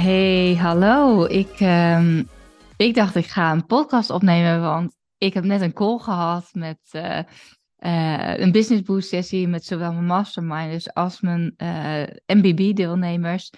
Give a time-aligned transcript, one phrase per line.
[0.00, 1.24] Hey, hallo.
[1.24, 2.24] Ik, ehm,
[2.76, 6.78] ik dacht ik ga een podcast opnemen, want ik heb net een call gehad met
[6.92, 7.18] uh,
[7.78, 13.50] uh, een business boost sessie met zowel mijn masterminders als mijn eh, MBB deelnemers.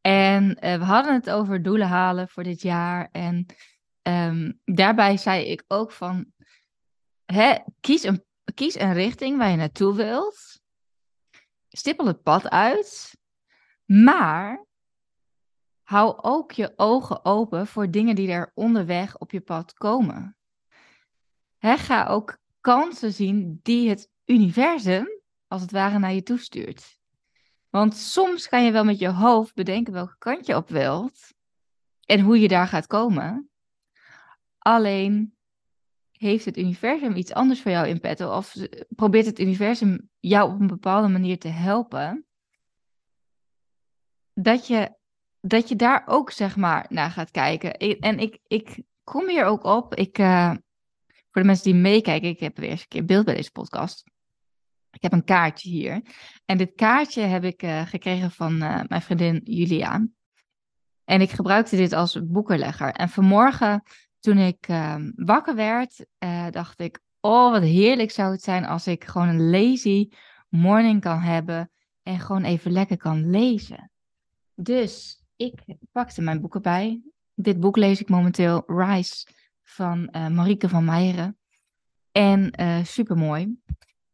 [0.00, 3.08] En we hadden het over doelen halen voor dit jaar.
[3.12, 3.46] En
[4.02, 6.26] um, daarbij zei ik ook van,
[7.24, 8.24] hè, kies, een,
[8.54, 10.60] kies een richting waar je naartoe wilt.
[11.68, 13.16] Stippel het pad uit.
[13.84, 14.66] Maar
[15.88, 20.36] hou ook je ogen open voor dingen die er onderweg op je pad komen.
[21.58, 25.08] He, ga ook kansen zien die het universum,
[25.46, 26.98] als het ware, naar je toestuurt.
[27.68, 31.34] Want soms kan je wel met je hoofd bedenken welke kant je op wilt
[32.04, 33.50] en hoe je daar gaat komen.
[34.58, 35.36] Alleen
[36.10, 38.54] heeft het universum iets anders voor jou in petto of
[38.88, 42.26] probeert het universum jou op een bepaalde manier te helpen.
[44.34, 44.96] Dat je
[45.40, 47.76] dat je daar ook zeg maar naar gaat kijken.
[48.00, 49.94] en ik, ik kom hier ook op.
[49.94, 50.50] Ik, uh,
[51.06, 54.04] voor de mensen die meekijken, ik heb weer eens een keer beeld bij deze podcast.
[54.90, 56.02] Ik heb een kaartje hier.
[56.44, 60.06] En dit kaartje heb ik uh, gekregen van uh, mijn vriendin Julia.
[61.04, 62.92] En ik gebruikte dit als boekenlegger.
[62.92, 63.82] En vanmorgen,
[64.20, 66.06] toen ik ehm, wakker werd,
[66.50, 70.08] dacht ik: Oh, wat heerlijk zou het zijn als ik gewoon een lazy
[70.48, 71.70] morning kan hebben.
[72.02, 73.90] En gewoon even lekker kan lezen.
[74.54, 77.02] Dus ik pakte mijn boeken bij.
[77.34, 79.26] Dit boek lees ik momenteel, Rise,
[79.62, 81.38] van uh, van Meijeren.
[82.12, 83.58] En uh, super mooi.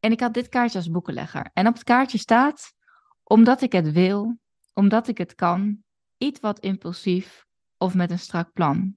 [0.00, 1.50] En ik had dit kaartje als boekenlegger.
[1.52, 2.74] En op het kaartje staat,
[3.22, 4.38] omdat ik het wil,
[4.72, 5.82] omdat ik het kan,
[6.18, 7.46] iets wat impulsief
[7.78, 8.96] of met een strak plan.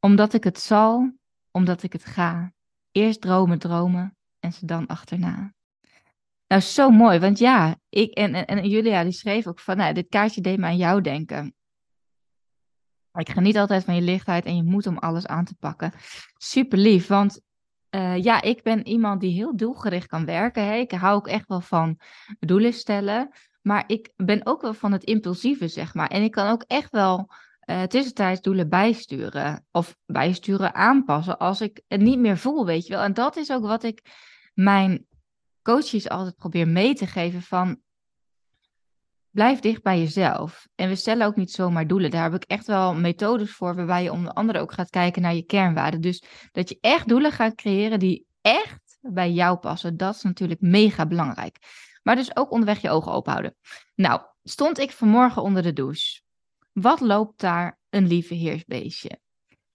[0.00, 1.12] Omdat ik het zal,
[1.50, 2.52] omdat ik het ga.
[2.92, 5.54] Eerst dromen, dromen en ze dan achterna.
[6.50, 7.18] Nou, zo mooi.
[7.18, 10.58] Want ja, ik en, en, en Julia die schreef ook van, nou, dit kaartje deed
[10.58, 11.54] me aan jou denken.
[13.12, 15.92] Ik geniet altijd van je lichtheid en je moet om alles aan te pakken.
[16.36, 17.40] Super lief, want
[17.90, 20.64] uh, ja, ik ben iemand die heel doelgericht kan werken.
[20.64, 20.74] Hè.
[20.74, 21.98] Ik hou ook echt wel van
[22.38, 23.30] doelen stellen.
[23.62, 26.08] Maar ik ben ook wel van het impulsieve, zeg maar.
[26.08, 27.30] En ik kan ook echt wel
[27.66, 29.66] uh, tussentijds doelen bijsturen.
[29.70, 33.02] Of bijsturen, aanpassen als ik het niet meer voel, weet je wel.
[33.02, 34.02] En dat is ook wat ik
[34.54, 35.08] mijn
[35.62, 37.80] coaches altijd probeer mee te geven van
[39.30, 40.68] blijf dicht bij jezelf.
[40.74, 42.10] En we stellen ook niet zomaar doelen.
[42.10, 45.34] Daar heb ik echt wel methodes voor waarbij je onder andere ook gaat kijken naar
[45.34, 46.00] je kernwaarden.
[46.00, 46.22] Dus
[46.52, 49.96] dat je echt doelen gaat creëren die echt bij jou passen.
[49.96, 51.58] Dat is natuurlijk mega belangrijk.
[52.02, 53.56] Maar dus ook onderweg je ogen open houden.
[53.94, 56.20] Nou, stond ik vanmorgen onder de douche.
[56.72, 59.20] Wat loopt daar een lieve heersbeestje?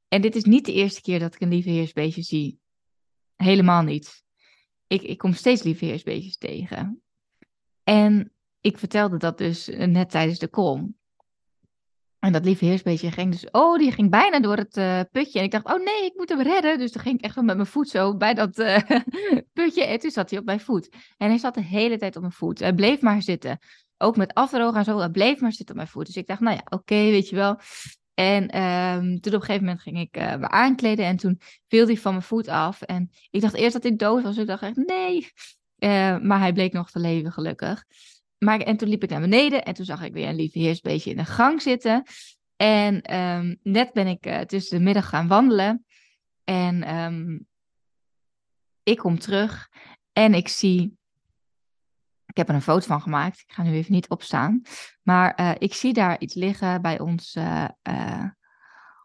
[0.07, 2.59] En dit is niet de eerste keer dat ik een lieve heersbeestje zie.
[3.35, 4.24] Helemaal niet
[4.87, 7.01] ik, ik kom steeds lieveheersbeestjes tegen.
[7.83, 8.31] En
[8.61, 10.87] ik vertelde dat dus eh, net tijdens de call.
[12.19, 15.39] En dat lieveheersbeestje ging dus, oh, die ging bijna door het uh, putje.
[15.39, 16.77] En ik dacht, oh nee, ik moet hem redden.
[16.77, 18.77] Dus dan ging ik echt wel met mijn voet zo bij dat uh,
[19.53, 19.83] putje.
[19.83, 20.89] En toen zat hij op mijn voet.
[21.17, 22.59] En hij zat de hele tijd op mijn voet.
[22.59, 23.59] Hij bleef maar zitten.
[23.97, 26.05] Ook met afdrogen en zo, hij bleef maar zitten op mijn voet.
[26.05, 27.59] Dus ik dacht, nou ja, oké, weet je wel.
[28.15, 31.85] En um, toen op een gegeven moment ging ik uh, me aankleden en toen viel
[31.85, 32.81] hij van mijn voet af.
[32.81, 34.37] En ik dacht eerst dat hij dood was.
[34.37, 35.27] Ik dacht echt, nee.
[35.79, 37.83] Uh, maar hij bleek nog te leven, gelukkig.
[38.37, 41.09] Maar, en toen liep ik naar beneden en toen zag ik weer een lieve heersbeestje
[41.09, 42.03] in de gang zitten.
[42.55, 45.85] En um, net ben ik uh, tussen de middag gaan wandelen.
[46.43, 47.47] En um,
[48.83, 49.69] ik kom terug
[50.13, 50.97] en ik zie
[52.35, 53.39] ik heb er een foto van gemaakt.
[53.39, 54.61] Ik ga nu even niet opstaan.
[55.01, 58.25] Maar uh, ik zie daar iets liggen bij ons uh, uh,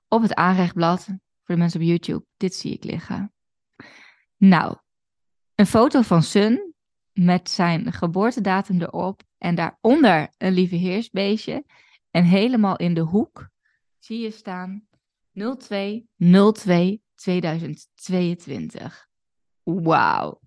[0.09, 1.05] op het aanrechtblad.
[1.05, 2.25] Voor de mensen op YouTube.
[2.37, 3.33] Dit zie ik liggen.
[4.37, 4.77] Nou,
[5.55, 6.75] een foto van Sun
[7.13, 9.23] met zijn geboortedatum erop.
[9.39, 11.65] En daaronder een lieve heersbeestje.
[12.11, 13.49] En helemaal in de hoek
[13.99, 14.87] zie je staan
[15.33, 19.09] 0202 2022.
[19.63, 20.41] Wauw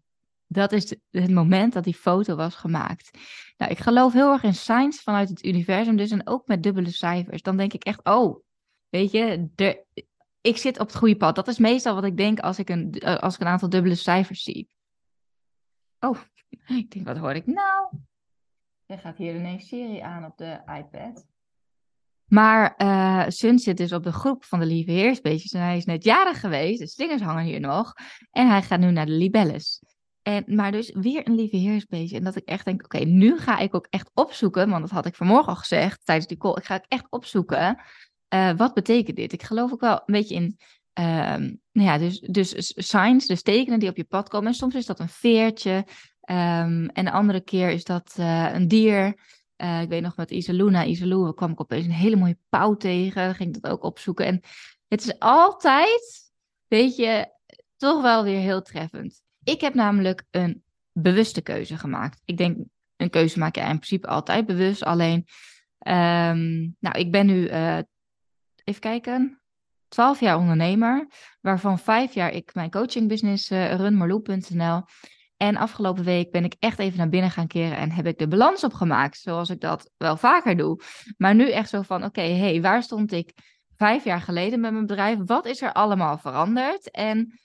[0.53, 3.17] dat is het moment dat die foto was gemaakt.
[3.57, 6.91] Nou, ik geloof heel erg in signs vanuit het universum, dus en ook met dubbele
[6.91, 7.41] cijfers.
[7.41, 8.39] Dan denk ik echt, oh,
[8.89, 9.85] weet je, de,
[10.41, 11.35] ik zit op het goede pad.
[11.35, 13.95] Dat is meestal wat ik denk als ik een, eh, als ik een aantal dubbele
[13.95, 14.69] cijfers zie.
[15.99, 16.17] Oh,
[16.79, 17.97] ik denk, wat hoor ik nou?
[18.85, 21.25] Er gaat hier ineens serie aan op de iPad.
[22.25, 25.85] Maar uh, Sun zit dus op de groep van de lieve heersbeestjes en hij is
[25.85, 26.79] net jarig geweest.
[26.79, 27.93] De slingers hangen hier nog.
[28.31, 29.81] En hij gaat nu naar de libelles.
[30.23, 32.17] En, maar dus weer een lieve heersbeestje.
[32.17, 34.69] En dat ik echt denk, oké, nu ga ik ook echt opzoeken.
[34.69, 36.55] Want dat had ik vanmorgen al gezegd tijdens die call.
[36.55, 37.81] Ik ga echt opzoeken.
[38.33, 39.33] Uh, wat betekent dit?
[39.33, 40.57] Ik geloof ook wel een beetje in
[40.99, 44.47] Um, nou ja, dus, dus signs, dus tekenen die op je pad komen.
[44.47, 45.75] En soms is dat een veertje.
[46.29, 49.19] Um, en de andere keer is dat uh, een dier.
[49.57, 53.35] Uh, ik weet nog met Isaluna, Isalou, kwam ik opeens een hele mooie pauw tegen.
[53.35, 54.25] Ging ik dat ook opzoeken.
[54.25, 54.41] En
[54.87, 56.31] het is altijd,
[56.67, 57.27] weet je,
[57.77, 59.21] toch wel weer heel treffend.
[59.43, 62.21] Ik heb namelijk een bewuste keuze gemaakt.
[62.25, 62.57] Ik denk,
[62.95, 64.83] een keuze maak je in principe altijd bewust.
[64.83, 65.27] Alleen,
[65.87, 67.77] um, nou, ik ben nu, uh,
[68.63, 69.41] even kijken,
[69.87, 71.07] 12 jaar ondernemer,
[71.41, 74.83] waarvan vijf jaar ik mijn coachingbusiness uh, marloe.nl.
[75.37, 78.27] En afgelopen week ben ik echt even naar binnen gaan keren en heb ik de
[78.27, 80.81] balans opgemaakt, zoals ik dat wel vaker doe.
[81.17, 83.33] Maar nu echt zo van, oké, hey, waar stond ik
[83.77, 85.17] vijf jaar geleden met mijn bedrijf?
[85.25, 86.91] Wat is er allemaal veranderd?
[86.91, 87.39] En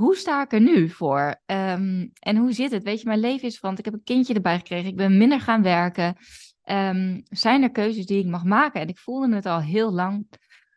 [0.00, 1.40] hoe sta ik er nu voor?
[1.46, 2.82] Um, en hoe zit het?
[2.82, 3.86] Weet je, mijn leven is veranderd.
[3.86, 4.88] Ik heb een kindje erbij gekregen.
[4.88, 6.16] Ik ben minder gaan werken.
[6.64, 8.80] Um, zijn er keuzes die ik mag maken?
[8.80, 10.26] En ik voelde het al heel lang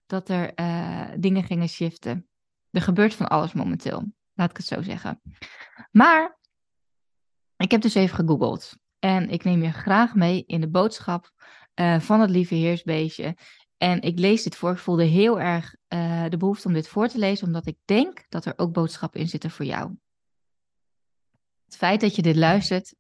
[0.06, 2.28] dat er uh, dingen gingen shiften.
[2.72, 5.22] Er gebeurt van alles momenteel, laat ik het zo zeggen.
[5.92, 6.40] Maar
[7.58, 8.78] ik heb dus even gegoogeld.
[9.00, 11.32] En ik neem je graag mee in de boodschap
[11.76, 13.38] uh, van het lieve heersbeestje.
[13.78, 14.72] En ik lees dit voor.
[14.72, 18.26] Ik voelde heel erg uh, de behoefte om dit voor te lezen, omdat ik denk
[18.30, 19.98] dat er ook boodschappen in zitten voor jou.
[21.66, 22.96] Het feit dat je dit luistert,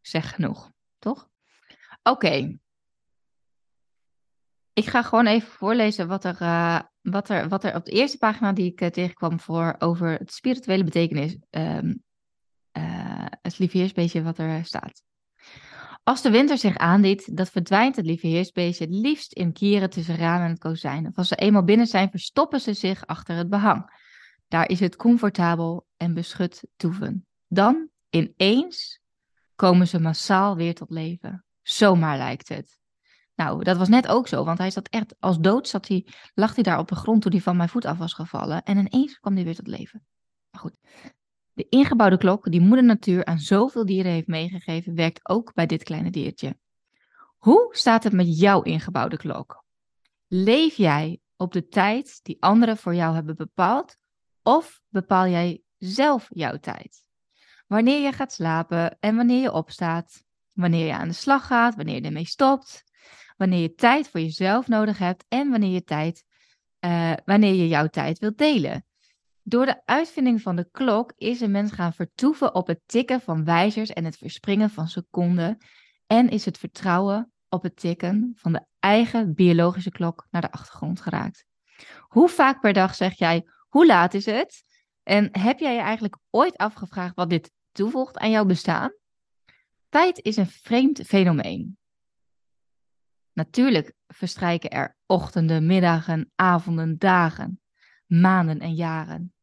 [0.00, 1.28] zegt genoeg, toch?
[2.02, 2.58] Oké.
[4.72, 8.18] Ik ga gewoon even voorlezen wat er, uh, wat er, wat er op de eerste
[8.18, 12.02] pagina die ik uh, tegenkwam voor over het spirituele betekenis, um,
[13.42, 15.02] het liefheersbeestje wat er staat.
[16.04, 20.48] Als de winter zich aandient, dat verdwijnt het liefheersbeestje het liefst in kieren tussen ramen
[20.48, 21.12] en kozijnen.
[21.14, 24.02] Als ze eenmaal binnen zijn, verstoppen ze zich achter het behang.
[24.48, 27.26] Daar is het comfortabel en beschut toeven.
[27.46, 29.00] Dan, ineens,
[29.54, 31.44] komen ze massaal weer tot leven.
[31.62, 32.78] Zomaar lijkt het.
[33.34, 36.54] Nou, dat was net ook zo, want hij zat echt als dood, zat hij, lag
[36.54, 38.62] hij daar op de grond toen hij van mijn voet af was gevallen.
[38.62, 40.06] En ineens kwam hij weer tot leven.
[40.50, 40.78] Maar goed,
[41.54, 45.82] de ingebouwde klok die moeder natuur aan zoveel dieren heeft meegegeven, werkt ook bij dit
[45.82, 46.56] kleine diertje.
[47.36, 49.64] Hoe staat het met jouw ingebouwde klok?
[50.28, 53.96] Leef jij op de tijd die anderen voor jou hebben bepaald,
[54.42, 57.04] of bepaal jij zelf jouw tijd?
[57.66, 61.94] Wanneer je gaat slapen en wanneer je opstaat, wanneer je aan de slag gaat, wanneer
[61.94, 62.84] je ermee stopt,
[63.36, 66.24] wanneer je tijd voor jezelf nodig hebt en wanneer je, tijd,
[66.80, 68.84] uh, wanneer je jouw tijd wilt delen.
[69.46, 73.44] Door de uitvinding van de klok is een mens gaan vertoeven op het tikken van
[73.44, 75.58] wijzers en het verspringen van seconden.
[76.06, 81.00] En is het vertrouwen op het tikken van de eigen biologische klok naar de achtergrond
[81.00, 81.44] geraakt.
[82.00, 84.64] Hoe vaak per dag zeg jij, hoe laat is het?
[85.02, 88.92] En heb jij je eigenlijk ooit afgevraagd wat dit toevoegt aan jouw bestaan?
[89.88, 91.78] Tijd is een vreemd fenomeen.
[93.32, 97.60] Natuurlijk verstrijken er ochtenden, middagen, avonden, dagen,
[98.06, 99.33] maanden en jaren.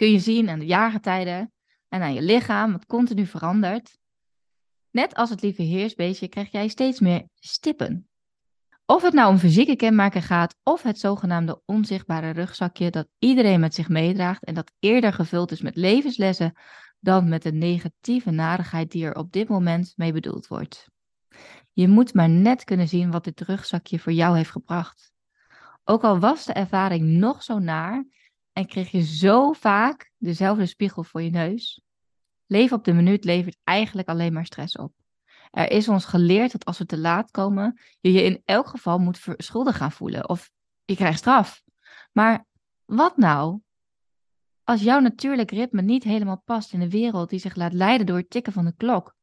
[0.00, 1.52] Kun je zien aan de jaargetijden
[1.88, 3.98] en aan je lichaam, wat continu verandert.
[4.90, 8.08] Net als het lieve heersbeestje krijg jij steeds meer stippen.
[8.86, 13.74] Of het nou om fysieke kenmerken gaat, of het zogenaamde onzichtbare rugzakje dat iedereen met
[13.74, 16.56] zich meedraagt en dat eerder gevuld is met levenslessen
[17.00, 20.88] dan met de negatieve narigheid die er op dit moment mee bedoeld wordt.
[21.72, 25.12] Je moet maar net kunnen zien wat dit rugzakje voor jou heeft gebracht.
[25.84, 28.04] Ook al was de ervaring nog zo naar
[28.60, 31.80] en kreeg je zo vaak dezelfde spiegel voor je neus,
[32.46, 34.92] leven op de minuut levert eigenlijk alleen maar stress op.
[35.50, 38.98] Er is ons geleerd dat als we te laat komen, je je in elk geval
[38.98, 40.50] moet schuldig gaan voelen of
[40.84, 41.62] je krijgt straf.
[42.12, 42.46] Maar
[42.84, 43.60] wat nou
[44.64, 48.16] als jouw natuurlijk ritme niet helemaal past in een wereld die zich laat leiden door
[48.16, 49.14] het tikken van de klok?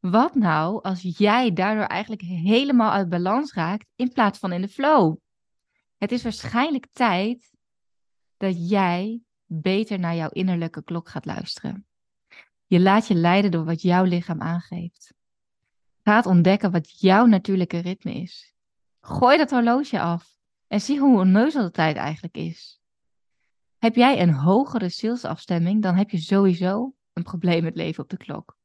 [0.00, 4.68] Wat nou als jij daardoor eigenlijk helemaal uit balans raakt in plaats van in de
[4.68, 5.16] flow?
[5.96, 7.55] Het is waarschijnlijk tijd
[8.36, 11.86] dat jij beter naar jouw innerlijke klok gaat luisteren.
[12.66, 15.14] Je laat je leiden door wat jouw lichaam aangeeft.
[16.02, 18.54] Gaat ontdekken wat jouw natuurlijke ritme is.
[19.00, 22.80] Gooi dat horloge af en zie hoe onneuzel de tijd eigenlijk is.
[23.78, 28.16] Heb jij een hogere zielsafstemming, dan heb je sowieso een probleem met leven op de
[28.16, 28.58] klok.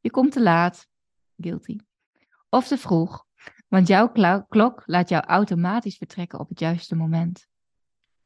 [0.00, 0.88] Je komt te laat,
[1.36, 1.78] guilty.
[2.48, 3.26] Of te vroeg,
[3.68, 4.12] want jouw
[4.48, 7.49] klok laat jou automatisch vertrekken op het juiste moment.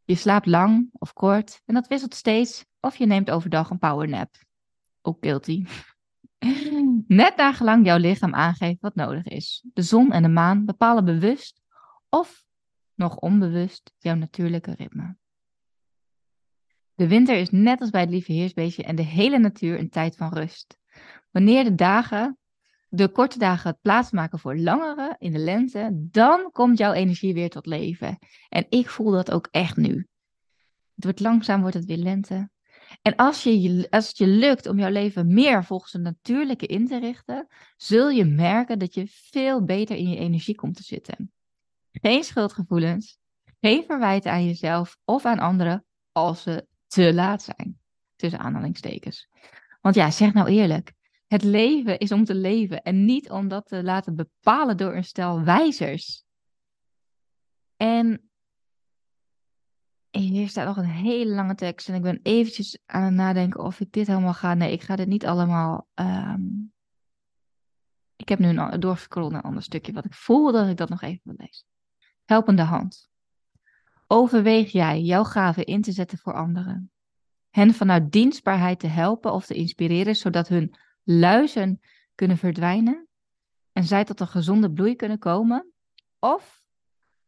[0.04, 4.36] Je slaapt lang of kort en dat wisselt steeds, of je neemt overdag een powernap.
[5.02, 5.64] Ook guilty.
[7.06, 9.64] Net naar gelang jouw lichaam aangeeft wat nodig is.
[9.72, 11.60] De zon en de maan bepalen bewust
[12.08, 12.44] of
[12.94, 15.16] nog onbewust jouw natuurlijke ritme.
[16.94, 20.16] De winter is net als bij het lieve heersbeestje en de hele natuur een tijd
[20.16, 20.78] van rust.
[21.30, 22.38] Wanneer de dagen,
[22.94, 27.66] de korte dagen plaatsmaken voor langere in de lente, dan komt jouw energie weer tot
[27.66, 28.18] leven.
[28.48, 30.08] En ik voel dat ook echt nu.
[30.94, 32.50] Het wordt langzaam, wordt het weer lente.
[33.02, 36.86] En als, je, als het je lukt om jouw leven meer volgens de natuurlijke in
[36.86, 37.46] te richten,
[37.76, 41.32] zul je merken dat je veel beter in je energie komt te zitten.
[41.92, 43.18] Geen schuldgevoelens,
[43.60, 47.78] geen verwijten aan jezelf of aan anderen als ze te laat zijn.
[48.16, 49.28] Tussen aanhalingstekens.
[49.80, 50.92] Want ja, zeg nou eerlijk.
[51.26, 55.04] Het leven is om te leven en niet om dat te laten bepalen door een
[55.04, 56.24] stel wijzers.
[57.76, 58.28] En
[60.10, 63.80] hier staat nog een hele lange tekst en ik ben eventjes aan het nadenken of
[63.80, 64.54] ik dit helemaal ga.
[64.54, 65.88] Nee, ik ga dit niet allemaal.
[65.94, 66.42] Ehm,
[68.16, 71.02] ik heb nu een naar een ander stukje wat ik voel dat ik dat nog
[71.02, 71.66] even wil lezen.
[72.24, 73.08] Helpende hand.
[74.06, 76.90] Overweeg jij jouw gaven in te zetten voor anderen?
[77.50, 81.80] Hen vanuit dienstbaarheid te helpen of te inspireren, zodat hun luizen
[82.14, 83.08] kunnen verdwijnen
[83.72, 85.72] en zij tot een gezonde bloei kunnen komen?
[86.18, 86.62] Of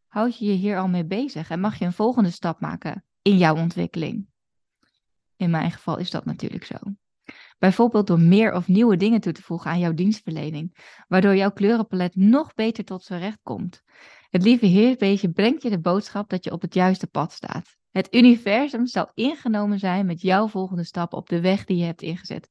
[0.07, 3.39] houd je je hier al mee bezig en mag je een volgende stap maken in
[3.39, 4.27] jouw ontwikkeling?
[5.37, 6.77] In mijn geval is dat natuurlijk zo.
[7.59, 10.77] Bijvoorbeeld door meer of nieuwe dingen toe te voegen aan jouw dienstverlening,
[11.09, 13.83] waardoor jouw kleurenpalet nog beter tot zijn recht komt.
[14.31, 17.77] Het lieve Heerbeestje brengt je de boodschap dat je op het juiste pad staat.
[17.91, 22.03] Het universum zal ingenomen zijn met jouw volgende stap op de weg die je hebt
[22.03, 22.51] ingezet.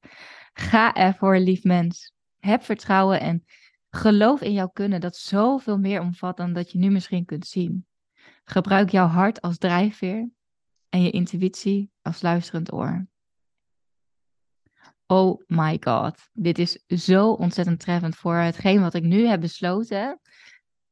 [0.58, 2.14] Ga ervoor, lief mens.
[2.40, 3.46] Heb vertrouwen en
[3.90, 7.86] geloof in jouw kunnen dat zoveel meer omvat dan dat je nu misschien kunt zien.
[8.44, 10.30] Gebruik jouw hart als drijfveer
[10.90, 13.08] en je intuïtie als luisterend oor.
[15.08, 20.20] Oh my god, dit is zo ontzettend treffend voor hetgeen wat ik nu heb besloten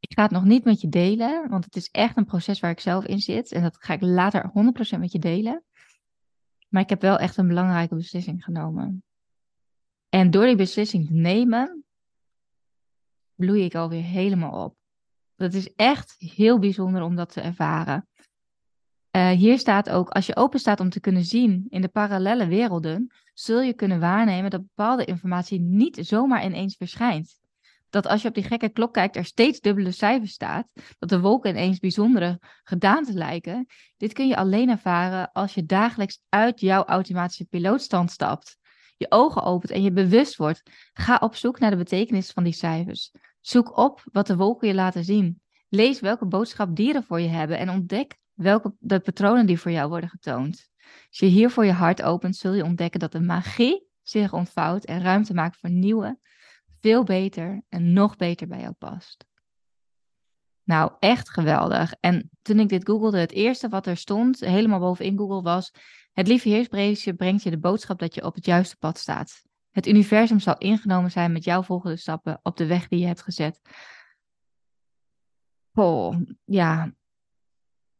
[0.08, 2.72] ik ga het nog niet met je delen, want het is echt een proces waar
[2.72, 3.52] ik zelf in zit.
[3.52, 4.52] En dat ga ik later
[4.96, 5.64] 100% met je delen.
[6.70, 9.04] Maar ik heb wel echt een belangrijke beslissing genomen.
[10.14, 11.84] En door die beslissing te nemen,
[13.36, 14.76] bloei ik alweer helemaal op.
[15.36, 18.08] Dat is echt heel bijzonder om dat te ervaren.
[19.12, 22.48] Uh, hier staat ook, als je open staat om te kunnen zien in de parallele
[22.48, 27.42] werelden, zul je kunnen waarnemen dat bepaalde informatie niet zomaar ineens verschijnt
[27.94, 30.68] dat als je op die gekke klok kijkt, er steeds dubbele cijfers staat.
[31.00, 33.66] Dat de wolken ineens bijzondere gedaanten lijken.
[33.98, 38.58] Dit kun je alleen ervaren als je dagelijks uit jouw automatische pilootstand stapt.
[39.04, 40.64] Je ogen opent en je bewust wordt.
[40.94, 43.12] Ga op zoek naar de betekenis van die cijfers.
[43.42, 45.42] Zoek op wat de wolken je laten zien.
[45.70, 49.90] Lees welke boodschap dieren voor je hebben en ontdek welke de patronen die voor jou
[49.90, 50.70] worden getoond.
[51.08, 54.86] Als je hier voor je hart opent, zul je ontdekken dat de magie zich ontvouwt
[54.86, 56.20] en ruimte maakt voor nieuwe,
[56.80, 59.26] veel beter en nog beter bij jou past.
[60.64, 61.94] Nou, echt geweldig.
[62.00, 65.72] En toen ik dit googelde, het eerste wat er stond, helemaal bovenin Google, was:
[66.12, 66.68] Het lieve
[67.18, 69.44] brengt je de boodschap dat je op het juiste pad staat.
[69.72, 73.22] Het universum zal ingenomen zijn met jouw volgende stappen op de weg die je hebt
[73.22, 73.62] gezet.
[75.74, 76.94] Oh, ja.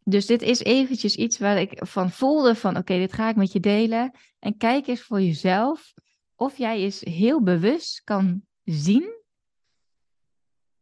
[0.04, 3.52] Dus dit is eventjes iets waar ik van voelde van oké, dit ga ik met
[3.52, 4.12] je delen.
[4.40, 5.94] En kijk eens voor jezelf
[6.36, 9.22] of jij eens heel bewust kan zien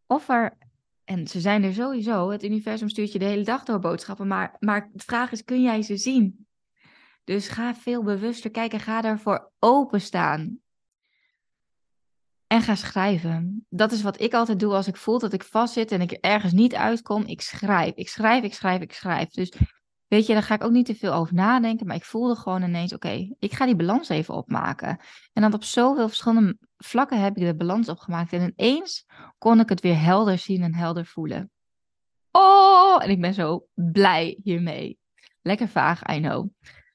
[0.06, 0.58] of er,
[1.12, 4.56] en ze zijn er sowieso, het universum stuurt je de hele dag door boodschappen, maar,
[4.60, 6.48] maar de vraag is, kun jij ze zien?
[7.24, 10.60] Dus ga veel bewuster kijken, ga daarvoor openstaan.
[12.48, 13.66] En ga schrijven.
[13.70, 16.54] Dat is wat ik altijd doe als ik voel dat ik vastzit en ik ergens
[16.54, 17.26] niet uitkom.
[17.26, 19.30] Ik schrijf, ik schrijf, ik schrijf, ik schrijf.
[19.30, 19.52] Dus
[20.12, 21.88] Weet je, daar ga ik ook niet te veel over nadenken.
[21.88, 25.00] Maar ik voelde gewoon ineens, oké, ik ga die balans even opmaken.
[25.34, 28.34] En dan op zoveel verschillende vlakken heb ik de balans opgemaakt.
[28.34, 29.06] En ineens
[29.38, 31.52] kon ik het weer helder zien en helder voelen.
[32.32, 35.00] Oh, en ik ben zo blij hiermee.
[35.42, 36.50] Lekker vaag, I know.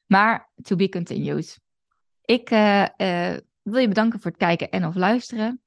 [0.07, 1.61] Maar to be continued.
[2.25, 5.63] Ik uh, uh, wil je bedanken voor het kijken en of luisteren.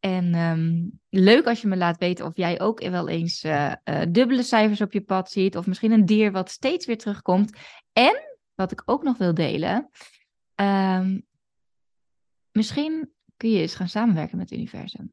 [0.00, 0.88] En ehm,
[1.24, 3.72] leuk als je me laat weten of jij ook wel eens uh,
[4.08, 5.56] dubbele cijfers op je pad ziet.
[5.56, 7.58] Of misschien een dier wat steeds weer terugkomt.
[7.92, 9.90] En wat ik ook nog wil delen.
[10.54, 11.26] Um,
[12.52, 15.12] misschien kun je eens gaan samenwerken met het universum.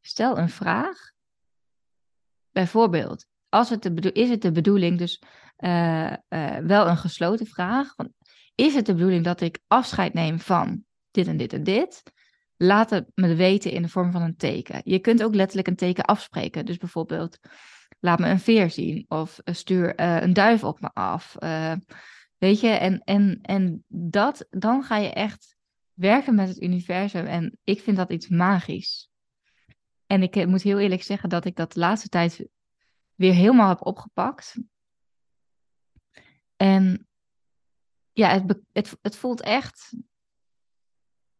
[0.00, 1.10] Stel een vraag.
[2.50, 5.22] Bijvoorbeeld, als het is het de bedoeling, dus
[5.58, 6.12] uh,
[6.62, 7.94] wel een gesloten vraag.
[8.54, 12.02] Is het de bedoeling dat ik afscheid neem van dit en dit en dit?
[12.62, 14.80] laat het me weten in de vorm van een teken.
[14.84, 16.66] Je kunt ook letterlijk een teken afspreken.
[16.66, 17.38] Dus bijvoorbeeld,
[18.00, 21.36] laat me een veer zien of eh, stuur uh, een duif op me af.
[22.38, 25.56] Weet je, en, en, en dat, dan ga je echt
[26.02, 27.26] werken met het universum.
[27.26, 29.10] En ik vind dat iets magisch.
[30.06, 32.46] En ik moet heel eerlijk zeggen dat ik dat de laatste tijd
[33.14, 34.56] weer helemaal heb opgepakt.
[36.56, 37.06] En
[38.12, 39.94] ja, het, het, het voelt echt,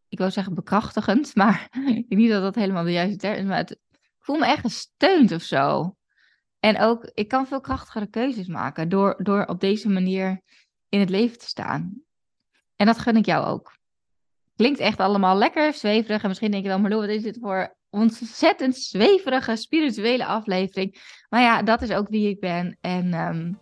[0.09, 1.69] ik wou zeggen bekrachtigend, maar
[2.09, 4.61] ik niet dat dat helemaal de juiste term is, maar het, ik voel me echt
[4.61, 5.97] gesteund of zo.
[6.59, 10.40] En ook, ik kan veel krachtigere keuzes maken door, door op deze manier
[10.88, 12.02] in het leven te staan.
[12.76, 13.78] En dat gun ik jou ook.
[14.56, 16.23] Klinkt echt allemaal lekker zweverig.
[16.23, 21.00] En misschien denk je wel, maar wat is dit voor ontzettend zweverige spirituele aflevering?
[21.28, 22.76] Maar ja, dat is ook wie ik ben.
[22.80, 23.59] En um,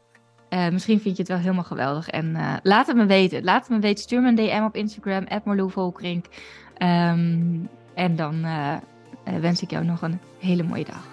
[0.50, 2.08] uh, misschien vind je het wel helemaal geweldig.
[2.08, 3.44] En uh, laat het me weten.
[3.44, 4.02] Laat het me weten.
[4.02, 6.26] Stuur me een DM op Instagram, @marloevolkrink.
[6.78, 8.76] Um, en dan uh,
[9.40, 11.08] wens ik jou nog een hele mooie dag.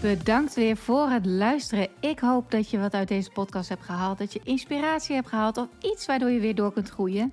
[0.00, 1.88] Bedankt weer voor het luisteren.
[2.00, 4.18] Ik hoop dat je wat uit deze podcast hebt gehaald.
[4.18, 7.32] Dat je inspiratie hebt gehaald of iets waardoor je weer door kunt groeien.